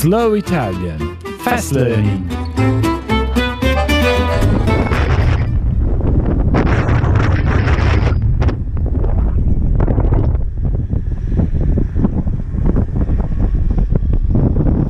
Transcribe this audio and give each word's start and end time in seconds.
Slow 0.00 0.34
Italian 0.34 1.18
Fast 1.38 1.72
Learning. 1.72 2.24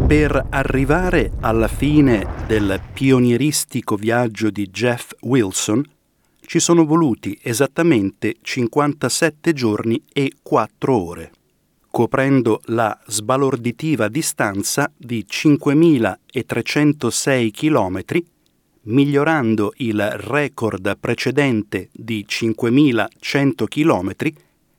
Per 0.06 0.46
arrivare 0.50 1.30
alla 1.40 1.68
fine 1.68 2.26
del 2.46 2.78
pionieristico 2.92 3.96
viaggio 3.96 4.50
di 4.50 4.68
Jeff 4.68 5.12
Wilson 5.20 5.82
ci 6.40 6.58
sono 6.58 6.84
voluti 6.84 7.38
esattamente 7.42 8.36
57 8.42 9.54
giorni 9.54 10.02
e 10.12 10.34
4 10.42 10.94
ore, 10.94 11.30
coprendo 11.90 12.60
la 12.66 12.96
sbalorditiva 13.06 14.06
distanza 14.08 14.92
di 14.96 15.26
5.306 15.28 17.50
km, 17.50 18.02
migliorando 18.82 19.72
il 19.76 20.08
record 20.10 20.96
precedente 20.98 21.88
di 21.92 22.24
5.100 22.28 23.64
km 23.66 24.12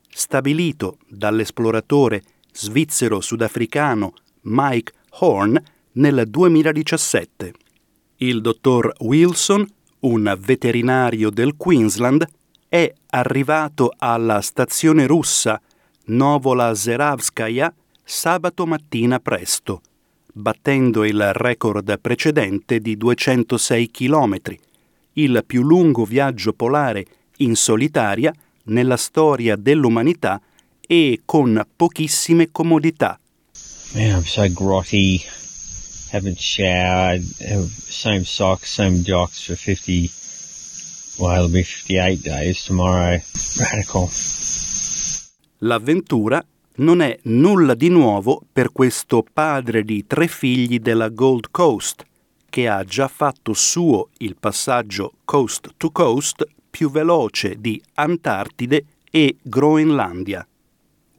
stabilito 0.09 0.97
dall'esploratore 1.07 2.21
svizzero-sudafricano 2.51 4.13
Mike 4.41 4.94
Horn 5.19 5.61
nel 5.94 6.25
2017. 6.27 7.53
Il 8.17 8.41
dottor 8.41 8.94
Wilson, 8.99 9.66
un 9.99 10.38
veterinario 10.39 11.29
del 11.29 11.55
Queensland, 11.55 12.27
è 12.67 12.94
arrivato 13.11 13.94
alla 13.97 14.41
stazione 14.41 15.07
russa 15.07 15.61
Novola 16.09 16.73
Zeravskaya 16.73 17.71
sabato 18.03 18.65
mattina 18.65 19.19
presto, 19.19 19.81
battendo 20.33 21.05
il 21.05 21.33
record 21.33 21.99
precedente 21.99 22.79
di 22.79 22.97
206 22.97 23.91
km, 23.91 24.38
il 25.13 25.43
più 25.45 25.61
lungo 25.61 26.05
viaggio 26.05 26.53
polare 26.53 27.05
in 27.38 27.55
solitaria 27.55 28.33
nella 28.66 28.97
storia 28.97 29.55
dell'umanità 29.55 30.41
e 30.79 31.21
con 31.25 31.63
pochissime 31.75 32.49
comodità. 32.51 33.19
Man, 33.94 34.09
I'm 34.09 34.23
so 34.23 34.47
grotty. 34.51 35.23
Haven't 36.11 36.39
showered. 36.39 37.21
Same 37.21 38.23
socks, 38.23 38.71
same 38.73 39.03
jocks 39.03 39.45
for 39.45 39.55
50. 39.55 40.09
Well, 41.19 41.45
it'll 41.45 41.49
be 41.49 41.63
58 41.63 42.23
days 42.23 42.63
tomorrow. 42.63 43.21
Radical. 43.59 44.09
L'avventura 45.59 46.43
non 46.75 47.02
è 47.02 47.17
nulla 47.23 47.73
di 47.73 47.89
nuovo 47.89 48.41
per 48.52 48.71
questo 48.71 49.25
padre 49.31 49.83
di 49.83 50.05
tre 50.07 50.27
figli 50.27 50.79
della 50.79 51.09
Gold 51.09 51.47
Coast, 51.51 52.05
che 52.49 52.67
ha 52.67 52.83
già 52.83 53.07
fatto 53.07 53.53
suo 53.53 54.09
il 54.19 54.38
passaggio 54.39 55.13
coast 55.25 55.71
to 55.77 55.91
coast 55.91 56.45
più 56.69 56.89
veloce 56.89 57.56
di 57.59 57.81
Antartide 57.95 58.85
e 59.11 59.38
Groenlandia. 59.41 60.47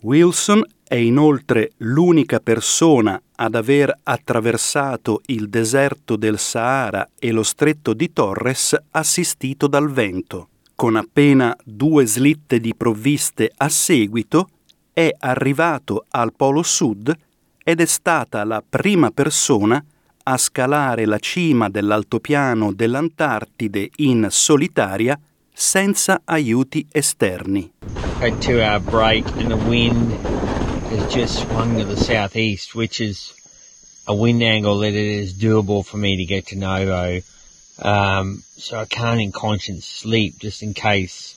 Wilson 0.00 0.64
è 0.82 0.94
inoltre 0.94 1.72
l'unica 1.78 2.40
persona 2.40 3.20
ad 3.36 3.54
aver 3.54 3.94
attraversato 4.02 5.20
il 5.26 5.48
deserto 5.48 6.16
del 6.16 6.38
Sahara 6.38 7.06
e 7.18 7.30
lo 7.30 7.42
stretto 7.42 7.92
di 7.92 8.12
Torres 8.12 8.76
assistito 8.90 9.66
dal 9.66 9.90
vento. 9.90 10.49
Con 10.80 10.96
appena 10.96 11.54
due 11.62 12.06
slitte 12.06 12.58
di 12.58 12.74
provviste 12.74 13.52
a 13.54 13.68
seguito, 13.68 14.48
è 14.94 15.14
arrivato 15.14 16.06
al 16.08 16.32
Polo 16.34 16.62
Sud 16.62 17.14
ed 17.62 17.82
è 17.82 17.84
stata 17.84 18.42
la 18.44 18.64
prima 18.66 19.10
persona 19.10 19.84
a 20.22 20.38
scalare 20.38 21.04
la 21.04 21.18
cima 21.18 21.68
dell'altopiano 21.68 22.72
dell'Antartide 22.72 23.90
in 23.96 24.28
solitaria 24.30 25.20
senza 25.52 26.22
aiuti 26.24 26.86
esterni. 26.90 27.72
Had 28.18 28.38
two 28.38 28.62
hour 28.62 28.80
break 28.80 29.26
and 29.36 29.48
the 29.48 29.68
wind 29.68 30.10
has 30.88 31.12
just 31.12 31.40
swung 31.40 31.76
to 31.76 31.84
the 31.84 32.02
southeast, 32.02 32.74
which 32.74 33.02
is 33.02 33.34
a 34.06 34.14
wind 34.14 34.40
angle 34.42 34.78
that 34.78 34.94
it 34.94 34.96
is 34.96 35.36
doable 35.36 35.82
for 35.82 35.98
me 35.98 36.16
to 36.16 36.24
get 36.24 36.46
to 36.46 36.56
Novo. 36.56 37.20
Um, 37.82 38.42
so 38.56 38.78
I 38.80 38.86
can't 38.86 39.20
in 39.20 39.32
conscience 39.32 39.86
sleep 39.86 40.34
just 40.38 40.62
in 40.62 40.72
case 40.72 41.36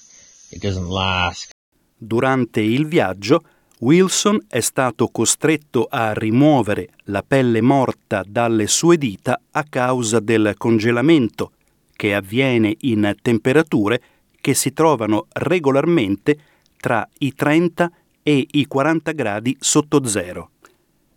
it 0.52 0.62
doesn't 0.62 0.90
last. 0.90 1.52
Durante 1.98 2.60
il 2.60 2.86
viaggio, 2.86 3.44
Wilson 3.80 4.46
è 4.48 4.60
stato 4.60 5.08
costretto 5.08 5.88
a 5.90 6.14
rimuovere 6.14 6.90
la 7.06 7.24
pelle 7.26 7.62
morta 7.62 8.24
dalle 8.26 8.68
sue 8.68 8.98
dita 8.98 9.40
a 9.52 9.64
causa 9.64 10.20
del 10.20 10.56
congelamento, 10.58 11.52
che 11.96 12.14
avviene 12.14 12.76
in 12.82 13.16
temperature 13.22 14.02
che 14.42 14.54
si 14.54 14.74
trovano 14.74 15.28
regolarmente 15.32 16.38
tra 16.78 17.08
i 17.20 17.34
30 17.34 17.92
e 18.22 18.46
i 18.52 18.66
40 18.66 19.12
gradi 19.14 19.56
sotto 19.60 20.06
zero. 20.06 20.52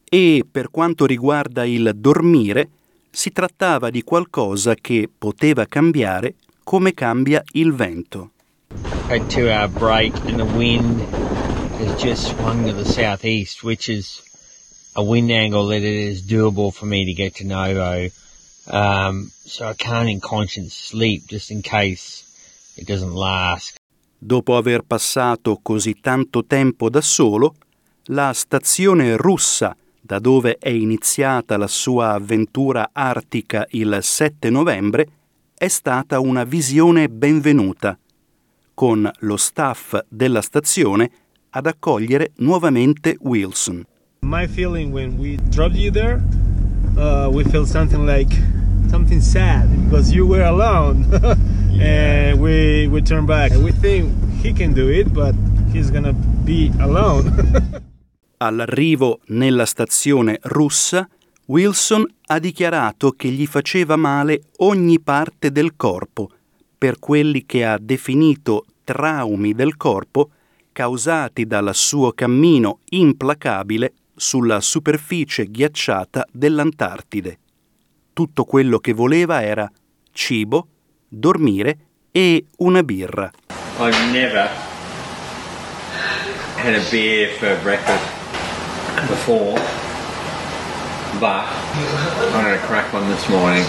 E 0.09 0.45
per 0.49 0.71
quanto 0.71 1.07
riguarda 1.07 1.65
il 1.65 1.93
dormire, 1.97 2.69
si 3.17 3.33
trattava 3.33 3.89
di 3.89 4.03
qualcosa 4.03 4.75
che 4.75 5.09
poteva 5.09 5.65
cambiare 5.65 6.35
come 6.63 6.93
cambia 6.93 7.43
il 7.53 7.73
vento. 7.73 8.33
Had 9.09 9.27
two 9.29 9.49
hour 9.49 9.69
break 9.69 10.13
and 10.27 10.37
the 10.37 10.45
wind 10.45 11.01
has 11.81 11.99
just 11.99 12.27
swung 12.37 12.67
to 12.67 12.75
the 12.75 12.85
southeast, 12.85 13.63
which 13.63 13.89
is 13.89 14.21
a 14.97 15.03
wind 15.03 15.31
angle 15.31 15.67
that 15.69 15.79
it 15.79 15.85
is 15.85 16.27
doable 16.27 16.71
for 16.71 16.87
me 16.87 17.07
to 17.07 17.15
get 17.15 17.35
to 17.37 17.45
Novo. 17.45 18.11
Um, 18.71 19.31
so 19.47 19.67
I 19.67 19.75
can't 19.75 20.11
in 20.11 20.21
conscience 20.21 20.75
sleep 20.75 21.27
just 21.27 21.51
in 21.51 21.63
case 21.63 22.23
it 22.77 22.87
doesn't 22.87 23.15
last. 23.15 23.79
Dopo 24.19 24.59
aver 24.59 24.83
passato 24.83 25.61
così 25.63 26.01
tanto 26.03 26.45
tempo 26.45 26.91
da 26.91 27.01
solo, 27.01 27.55
la 28.09 28.35
stazione 28.35 29.17
russa 29.17 29.75
da 30.07 30.21
dove 30.21 30.57
è 30.59 30.69
iniziata 30.69 31.57
la 31.57 31.67
sua 31.67 32.13
avventura 32.13 32.91
artica 32.93 33.67
il 33.71 33.99
7 34.01 34.49
novembre, 34.51 35.09
è 35.59 35.67
stata 35.67 36.21
una 36.21 36.45
visione 36.45 37.09
benvenuta, 37.09 37.99
con 38.73 39.11
lo 39.21 39.37
staff 39.37 39.99
della 40.09 40.41
stazione 40.43 41.11
ad 41.51 41.67
accogliere 41.67 42.31
nuovamente 42.37 43.17
Wilson. 43.21 43.85
My 44.23 44.47
feeling 44.47 44.93
when 44.93 45.19
we 45.19 45.37
dropped 45.51 45.77
you 45.77 45.91
there, 45.91 46.23
uh, 46.97 47.29
we 47.29 47.43
felt 47.45 47.67
something 47.67 48.07
like 48.07 48.33
something 48.89 49.21
sad 49.21 49.69
because 49.85 50.13
you 50.13 50.27
were 50.27 50.45
alone, 50.45 51.05
and 51.81 52.39
we 52.41 52.87
we 52.87 53.03
turned 53.03 53.27
back. 53.27 53.53
We 53.53 53.73
think 53.73 54.13
he 54.43 54.53
can 54.53 54.73
do 54.73 54.89
it, 54.89 55.13
but 55.13 55.35
he's 55.73 55.91
gonna 55.91 56.15
be 56.45 56.71
alone. 56.79 57.83
All'arrivo 58.39 59.21
nella 59.29 59.65
stazione 59.65 60.39
russa, 60.43 61.09
Wilson 61.47 62.07
ha 62.27 62.39
dichiarato 62.39 63.13
che 63.13 63.29
gli 63.29 63.47
faceva 63.47 63.97
male 63.97 64.43
ogni 64.59 65.01
parte 65.01 65.51
del 65.51 65.75
corpo 65.77 66.31
per 66.77 66.99
quelli 66.99 67.47
che 67.47 67.65
ha 67.65 67.79
definito 67.81 68.67
traumi 68.85 69.55
del 69.55 69.77
corpo 69.77 70.31
causati 70.73 71.47
dal 71.47 71.75
suo 71.75 72.13
cammino 72.13 72.81
implacabile 72.91 73.95
sulla 74.15 74.61
superficie 74.61 75.47
ghiacciata 75.47 76.27
dell'Antartide. 76.31 77.39
Tutto 78.13 78.45
quello 78.45 78.79
che 78.79 78.93
voleva 78.93 79.43
era 79.43 79.71
cibo, 80.13 80.69
dormire 81.09 81.79
e 82.11 82.45
una 82.59 82.83
birra. 82.83 83.31
I've 83.79 84.11
never 84.11 84.49
had 86.57 86.75
a 86.75 86.83
beer 86.91 87.31
for 87.39 87.59
breakfast 87.63 88.16
before, 89.09 89.61
but 91.19 91.45
I'm 92.35 92.43
going 92.43 92.59
to 92.59 92.67
crack 92.67 92.93
one 92.93 93.07
this 93.09 93.29
morning. 93.29 93.65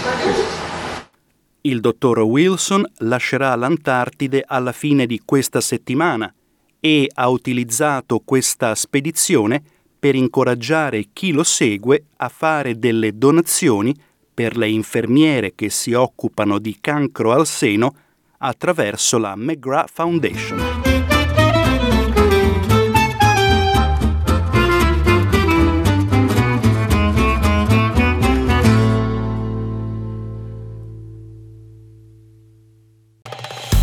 Il 1.62 1.82
dottor 1.82 2.20
Wilson 2.20 2.86
lascerà 3.00 3.54
l'Antartide 3.56 4.44
alla 4.46 4.72
fine 4.72 5.06
di 5.06 5.22
questa 5.26 5.60
settimana 5.60 6.34
e 6.80 7.10
ha 7.14 7.28
utilizzato 7.28 8.22
questa 8.24 8.74
spedizione 8.76 9.62
per 10.00 10.16
incoraggiare 10.16 11.08
chi 11.12 11.32
lo 11.32 11.44
segue 11.44 12.06
a 12.18 12.30
fare 12.30 12.78
delle 12.78 13.18
donazioni 13.18 13.94
per 14.34 14.56
le 14.56 14.70
infermiere 14.70 15.54
che 15.56 15.70
si 15.70 15.94
occupano 15.94 16.60
di 16.60 16.78
cancro 16.80 17.34
al 17.34 17.48
seno 17.48 17.96
attraverso 18.38 19.18
la 19.18 19.36
McGrath 19.36 19.90
Foundation. 19.92 20.87